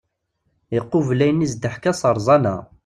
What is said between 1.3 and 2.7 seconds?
i as-d-teḥka s rẓana.